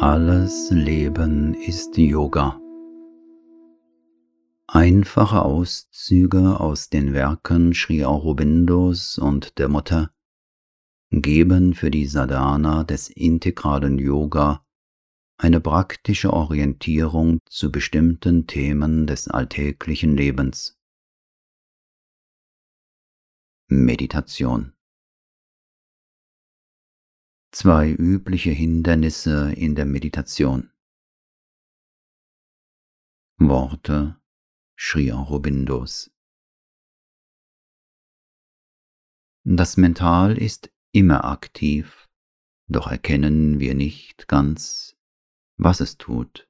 Alles 0.00 0.70
Leben 0.70 1.54
ist 1.54 1.98
Yoga. 1.98 2.60
Einfache 4.68 5.42
Auszüge 5.42 6.60
aus 6.60 6.88
den 6.88 7.14
Werken 7.14 7.74
Sri 7.74 8.04
Aurobindos 8.04 9.18
und 9.18 9.58
der 9.58 9.68
Mutter 9.68 10.12
geben 11.10 11.74
für 11.74 11.90
die 11.90 12.06
Sadhana 12.06 12.84
des 12.84 13.10
integralen 13.10 13.98
Yoga 13.98 14.64
eine 15.36 15.60
praktische 15.60 16.32
Orientierung 16.32 17.40
zu 17.46 17.72
bestimmten 17.72 18.46
Themen 18.46 19.08
des 19.08 19.26
alltäglichen 19.26 20.16
Lebens. 20.16 20.78
Meditation 23.66 24.77
Zwei 27.50 27.90
übliche 27.90 28.50
Hindernisse 28.50 29.52
in 29.52 29.74
der 29.74 29.86
Meditation. 29.86 30.70
Worte 33.38 34.20
Sri 34.76 35.10
Aurobindos. 35.12 36.10
Das 39.44 39.78
Mental 39.78 40.36
ist 40.36 40.70
immer 40.92 41.24
aktiv, 41.24 42.08
doch 42.66 42.86
erkennen 42.86 43.60
wir 43.60 43.74
nicht 43.74 44.28
ganz, 44.28 44.96
was 45.56 45.80
es 45.80 45.96
tut, 45.96 46.46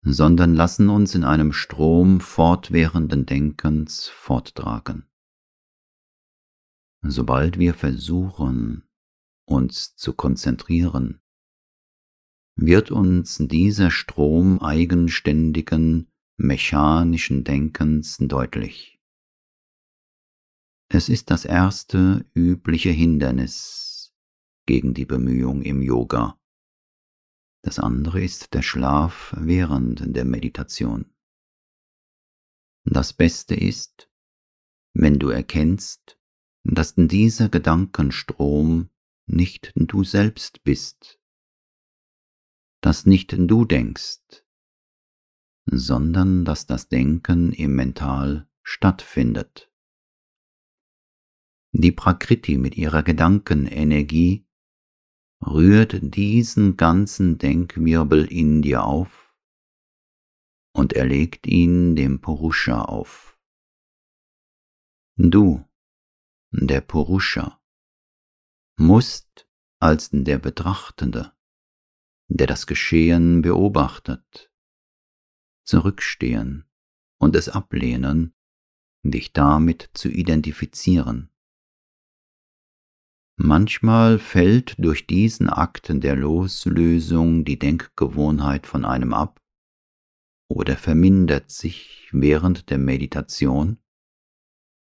sondern 0.00 0.54
lassen 0.54 0.88
uns 0.88 1.14
in 1.14 1.24
einem 1.24 1.52
Strom 1.52 2.20
fortwährenden 2.20 3.26
Denkens 3.26 4.08
forttragen. 4.08 5.06
Sobald 7.02 7.58
wir 7.58 7.74
versuchen, 7.74 8.88
uns 9.46 9.96
zu 9.96 10.12
konzentrieren, 10.12 11.20
wird 12.56 12.90
uns 12.90 13.38
dieser 13.38 13.90
Strom 13.90 14.60
eigenständigen, 14.60 16.10
mechanischen 16.36 17.44
Denkens 17.44 18.18
deutlich. 18.18 19.00
Es 20.88 21.08
ist 21.08 21.30
das 21.30 21.44
erste 21.44 22.24
übliche 22.34 22.90
Hindernis 22.90 24.14
gegen 24.66 24.94
die 24.94 25.06
Bemühung 25.06 25.62
im 25.62 25.82
Yoga. 25.82 26.38
Das 27.62 27.78
andere 27.78 28.22
ist 28.22 28.54
der 28.54 28.62
Schlaf 28.62 29.34
während 29.38 30.14
der 30.14 30.24
Meditation. 30.24 31.12
Das 32.84 33.12
Beste 33.12 33.54
ist, 33.54 34.10
wenn 34.92 35.18
du 35.18 35.30
erkennst, 35.30 36.18
dass 36.62 36.94
dieser 36.96 37.48
Gedankenstrom 37.48 38.90
nicht 39.26 39.72
du 39.74 40.04
selbst 40.04 40.62
bist, 40.64 41.20
dass 42.80 43.06
nicht 43.06 43.34
du 43.36 43.64
denkst, 43.64 44.44
sondern 45.66 46.44
dass 46.44 46.66
das 46.66 46.88
Denken 46.88 47.52
im 47.52 47.74
Mental 47.74 48.48
stattfindet. 48.62 49.70
Die 51.72 51.92
Prakriti 51.92 52.58
mit 52.58 52.76
ihrer 52.76 53.02
Gedankenenergie 53.02 54.46
rührt 55.44 55.98
diesen 56.14 56.76
ganzen 56.76 57.38
Denkwirbel 57.38 58.30
in 58.30 58.62
dir 58.62 58.84
auf 58.84 59.34
und 60.72 60.92
erlegt 60.92 61.46
ihn 61.46 61.96
dem 61.96 62.20
Purusha 62.20 62.82
auf. 62.82 63.38
Du 65.16 65.64
der 66.50 66.80
Purusha, 66.80 67.60
musst 68.76 69.46
als 69.80 70.10
der 70.12 70.38
Betrachtende, 70.38 71.32
der 72.28 72.46
das 72.46 72.66
Geschehen 72.66 73.42
beobachtet, 73.42 74.50
zurückstehen 75.64 76.64
und 77.18 77.36
es 77.36 77.48
ablehnen, 77.48 78.34
dich 79.02 79.32
damit 79.32 79.90
zu 79.94 80.08
identifizieren. 80.08 81.30
Manchmal 83.36 84.18
fällt 84.18 84.76
durch 84.78 85.06
diesen 85.06 85.48
Akten 85.48 86.00
der 86.00 86.16
Loslösung 86.16 87.44
die 87.44 87.58
Denkgewohnheit 87.58 88.66
von 88.66 88.84
einem 88.84 89.12
ab 89.12 89.40
oder 90.48 90.76
vermindert 90.76 91.50
sich 91.50 92.08
während 92.12 92.70
der 92.70 92.78
Meditation 92.78 93.78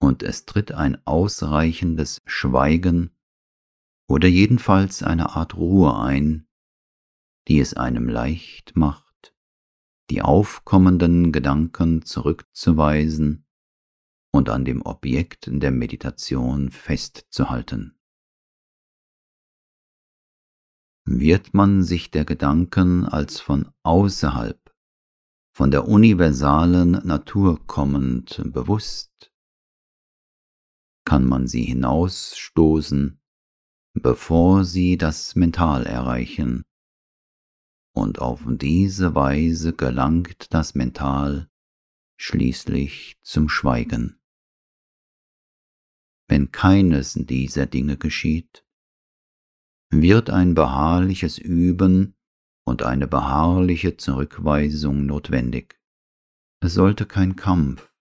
und 0.00 0.22
es 0.22 0.46
tritt 0.46 0.72
ein 0.72 1.06
ausreichendes 1.06 2.22
Schweigen 2.24 3.14
oder 4.08 4.28
jedenfalls 4.28 5.02
eine 5.02 5.36
Art 5.36 5.54
Ruhe 5.54 5.98
ein, 5.98 6.46
die 7.48 7.60
es 7.60 7.74
einem 7.74 8.08
leicht 8.08 8.76
macht, 8.76 9.34
die 10.10 10.22
aufkommenden 10.22 11.32
Gedanken 11.32 12.04
zurückzuweisen 12.04 13.46
und 14.32 14.48
an 14.48 14.64
dem 14.64 14.82
Objekt 14.82 15.48
der 15.50 15.70
Meditation 15.70 16.70
festzuhalten. 16.70 17.98
Wird 21.04 21.52
man 21.52 21.82
sich 21.82 22.10
der 22.10 22.24
Gedanken 22.24 23.04
als 23.04 23.40
von 23.40 23.72
außerhalb, 23.82 24.60
von 25.54 25.70
der 25.70 25.88
universalen 25.88 26.92
Natur 26.92 27.66
kommend 27.66 28.40
bewusst, 28.46 29.32
kann 31.04 31.26
man 31.26 31.48
sie 31.48 31.64
hinausstoßen, 31.64 33.21
bevor 34.02 34.64
sie 34.64 34.98
das 34.98 35.36
Mental 35.36 35.86
erreichen. 35.86 36.64
Und 37.94 38.18
auf 38.20 38.42
diese 38.46 39.14
Weise 39.14 39.72
gelangt 39.74 40.52
das 40.52 40.74
Mental 40.74 41.48
schließlich 42.16 43.18
zum 43.22 43.48
Schweigen. 43.48 44.20
Wenn 46.28 46.50
keines 46.50 47.14
dieser 47.14 47.66
Dinge 47.66 47.96
geschieht, 47.96 48.64
wird 49.90 50.30
ein 50.30 50.54
beharrliches 50.54 51.38
Üben 51.38 52.14
und 52.64 52.82
eine 52.82 53.06
beharrliche 53.06 53.96
Zurückweisung 53.96 55.04
notwendig. 55.04 55.78
Es 56.60 56.74
sollte 56.74 57.06
kein 57.06 57.36
Kampf, 57.36 57.92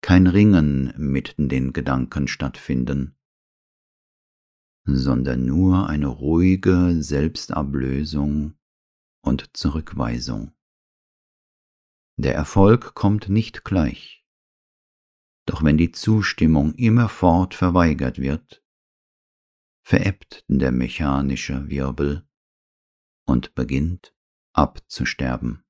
kein 0.00 0.26
Ringen 0.26 0.94
mit 0.96 1.34
den 1.36 1.72
Gedanken 1.72 2.28
stattfinden, 2.28 3.16
sondern 4.86 5.44
nur 5.44 5.88
eine 5.88 6.06
ruhige 6.06 7.02
Selbstablösung 7.02 8.54
und 9.20 9.56
Zurückweisung. 9.56 10.52
Der 12.16 12.34
Erfolg 12.34 12.94
kommt 12.94 13.28
nicht 13.28 13.64
gleich, 13.64 14.24
doch 15.44 15.62
wenn 15.62 15.76
die 15.76 15.92
Zustimmung 15.92 16.74
immerfort 16.74 17.54
verweigert 17.54 18.18
wird, 18.18 18.64
verebbt 19.82 20.44
der 20.48 20.72
mechanische 20.72 21.68
Wirbel 21.68 22.26
und 23.26 23.54
beginnt 23.54 24.14
abzusterben. 24.52 25.64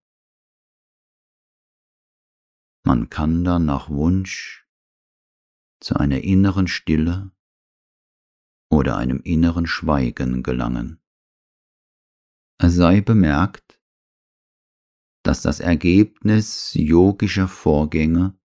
Man 2.84 3.10
kann 3.10 3.42
dann 3.42 3.64
nach 3.64 3.88
Wunsch 3.88 4.68
zu 5.80 5.96
einer 5.96 6.22
inneren 6.22 6.68
Stille 6.68 7.32
oder 8.86 8.98
einem 8.98 9.20
inneren 9.24 9.66
Schweigen 9.66 10.44
gelangen. 10.44 11.00
Es 12.58 12.76
sei 12.76 13.00
bemerkt, 13.00 13.80
dass 15.24 15.42
das 15.42 15.58
Ergebnis 15.58 16.70
yogischer 16.74 17.48
Vorgänge, 17.48 18.38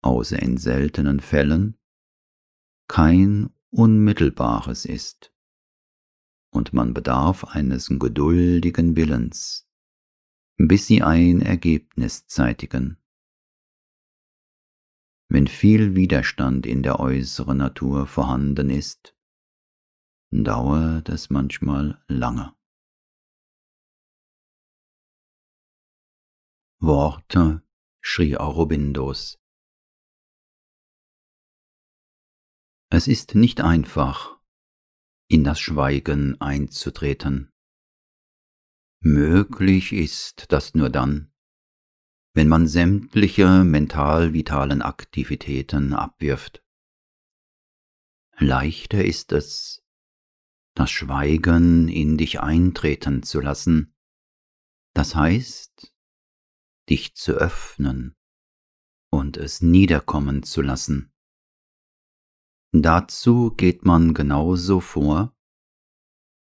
außer 0.00 0.40
in 0.40 0.58
seltenen 0.58 1.18
Fällen, 1.18 1.76
kein 2.86 3.50
unmittelbares 3.70 4.84
ist, 4.84 5.34
und 6.52 6.72
man 6.72 6.94
bedarf 6.94 7.42
eines 7.42 7.88
geduldigen 7.88 8.94
Willens, 8.94 9.68
bis 10.56 10.86
sie 10.86 11.02
ein 11.02 11.42
Ergebnis 11.42 12.28
zeitigen. 12.28 12.96
Wenn 15.28 15.48
viel 15.48 15.96
Widerstand 15.96 16.64
in 16.64 16.84
der 16.84 17.00
äußeren 17.00 17.58
Natur 17.58 18.06
vorhanden 18.06 18.70
ist, 18.70 19.16
dauert 20.32 21.10
es 21.10 21.28
manchmal 21.28 22.02
lange. 22.08 22.54
Worte 26.80 27.62
schrie 28.00 28.36
Aurobindos. 28.36 29.38
Es 32.90 33.06
ist 33.08 33.34
nicht 33.34 33.60
einfach, 33.60 34.40
in 35.28 35.44
das 35.44 35.60
Schweigen 35.60 36.40
einzutreten. 36.40 37.52
Möglich 39.00 39.92
ist 39.92 40.46
das 40.50 40.74
nur 40.74 40.90
dann, 40.90 41.32
wenn 42.34 42.48
man 42.48 42.66
sämtliche 42.66 43.64
mental-vitalen 43.64 44.82
Aktivitäten 44.82 45.92
abwirft. 45.92 46.64
Leichter 48.38 49.04
ist 49.04 49.32
es, 49.32 49.81
das 50.74 50.90
Schweigen 50.90 51.88
in 51.88 52.16
dich 52.16 52.40
eintreten 52.40 53.22
zu 53.22 53.40
lassen, 53.40 53.94
das 54.94 55.14
heißt, 55.14 55.92
dich 56.88 57.14
zu 57.14 57.32
öffnen 57.32 58.14
und 59.10 59.36
es 59.36 59.62
niederkommen 59.62 60.42
zu 60.42 60.62
lassen. 60.62 61.12
Dazu 62.72 63.50
geht 63.50 63.84
man 63.84 64.14
genauso 64.14 64.80
vor, 64.80 65.36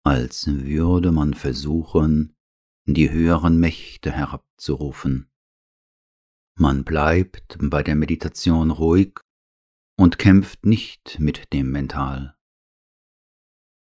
als 0.04 0.48
würde 0.48 1.12
man 1.12 1.34
versuchen, 1.34 2.36
die 2.86 3.12
höheren 3.12 3.60
Mächte 3.60 4.12
herabzurufen. 4.12 5.30
Man 6.57 6.84
bleibt 6.84 7.57
bei 7.60 7.84
der 7.84 7.95
Meditation 7.95 8.72
ruhig 8.72 9.19
und 9.98 10.18
kämpft 10.18 10.66
nicht 10.66 11.19
mit 11.19 11.54
dem 11.54 11.72
Mental. 11.72 12.36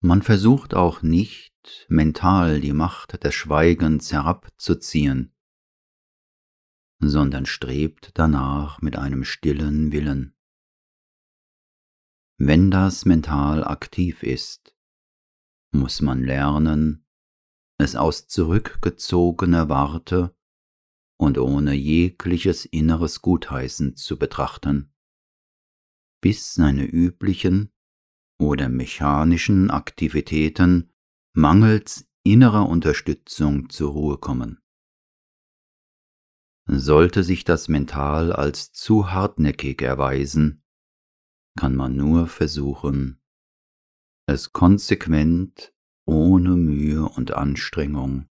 Man 0.06 0.22
versucht 0.22 0.74
auch 0.74 1.02
nicht, 1.02 1.86
mental 1.88 2.60
die 2.60 2.74
Macht 2.74 3.24
des 3.24 3.34
Schweigens 3.34 4.12
herabzuziehen, 4.12 5.34
sondern 7.00 7.46
strebt 7.46 8.12
danach 8.16 8.82
mit 8.82 8.98
einem 8.98 9.24
stillen 9.24 9.94
Willen. 9.94 10.36
Wenn 12.38 12.70
das 12.70 13.06
Mental 13.06 13.64
aktiv 13.64 14.24
ist, 14.24 14.76
muss 15.72 16.02
man 16.02 16.22
lernen, 16.22 17.08
es 17.78 17.96
aus 17.96 18.28
zurückgezogener 18.28 19.70
Warte 19.70 20.36
und 21.16 21.38
ohne 21.38 21.76
jegliches 21.76 22.66
inneres 22.66 23.22
Gutheißen 23.22 23.96
zu 23.96 24.20
betrachten, 24.20 24.94
bis 26.20 26.56
seine 26.56 26.84
üblichen 26.84 27.73
oder 28.40 28.70
mechanischen 28.70 29.72
Aktivitäten 29.72 30.92
mangels 31.34 32.08
innerer 32.24 32.68
Unterstützung 32.68 33.70
zur 33.70 33.92
Ruhe 33.92 34.18
kommen. 34.18 34.60
Sollte 36.66 37.24
sich 37.24 37.44
das 37.44 37.68
Mental 37.68 38.32
als 38.32 38.72
zu 38.72 39.12
hartnäckig 39.12 39.82
erweisen, 39.82 40.64
kann 41.58 41.76
man 41.76 41.96
nur 41.96 42.28
versuchen, 42.28 43.22
es 44.26 44.54
konsequent 44.54 45.74
ohne 46.06 46.52
Mühe 46.52 47.04
und 47.04 47.32
Anstrengung 47.34 48.30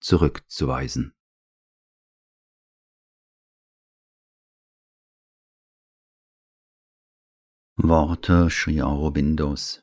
zurückzuweisen. 0.00 1.14
Worte 7.76 8.50
Sri 8.50 8.80
Aurobindos 8.80 9.82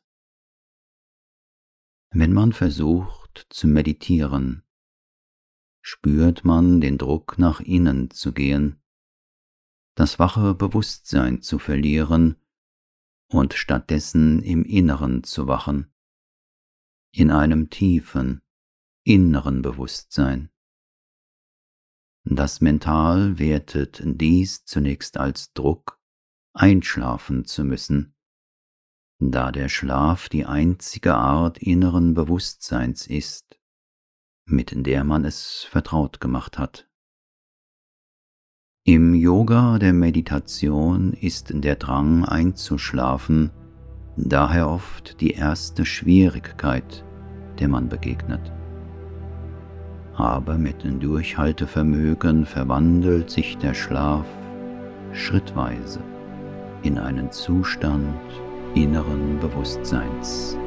Wenn 2.11 2.31
man 2.31 2.53
versucht 2.53 3.45
zu 3.49 3.67
meditieren, 3.67 4.63
spürt 5.81 6.45
man 6.45 6.79
den 6.79 6.97
Druck 6.97 7.38
nach 7.38 7.59
innen 7.59 8.09
zu 8.09 8.31
gehen, 8.31 8.81
das 9.95 10.19
wache 10.19 10.55
Bewusstsein 10.55 11.41
zu 11.41 11.59
verlieren 11.59 12.38
und 13.27 13.53
stattdessen 13.55 14.41
im 14.41 14.63
Inneren 14.63 15.25
zu 15.25 15.47
wachen, 15.47 15.93
in 17.13 17.29
einem 17.29 17.69
tiefen, 17.69 18.41
inneren 19.03 19.61
Bewusstsein. 19.61 20.49
Das 22.23 22.61
Mental 22.61 23.38
wertet 23.38 24.01
dies 24.05 24.63
zunächst 24.63 25.17
als 25.17 25.51
Druck 25.51 26.00
einschlafen 26.53 27.45
zu 27.45 27.63
müssen, 27.63 28.13
da 29.19 29.51
der 29.51 29.69
Schlaf 29.69 30.30
die 30.30 30.45
einzige 30.45 31.15
Art 31.15 31.57
inneren 31.59 32.13
Bewusstseins 32.13 33.07
ist, 33.07 33.59
mit 34.45 34.74
der 34.86 35.03
man 35.03 35.25
es 35.25 35.63
vertraut 35.69 36.19
gemacht 36.19 36.57
hat. 36.57 36.88
Im 38.83 39.13
Yoga 39.13 39.77
der 39.77 39.94
Meditation 39.94 41.13
ist 41.13 41.51
der 41.53 41.75
Drang 41.75 42.25
einzuschlafen 42.25 43.51
daher 44.18 44.69
oft 44.69 45.21
die 45.21 45.31
erste 45.31 45.86
Schwierigkeit, 45.86 47.06
der 47.59 47.68
man 47.68 47.89
begegnet. 47.89 48.51
Aber 50.15 50.57
mit 50.57 50.83
dem 50.83 51.00
Durchhaltevermögen 51.00 52.45
verwandelt 52.45 53.30
sich 53.30 53.57
der 53.57 53.74
Schlaf 53.74 54.25
schrittweise 55.13 56.01
in 56.83 56.97
einen 56.97 57.31
Zustand 57.31 58.15
inneren 58.75 59.39
Bewusstseins. 59.39 60.57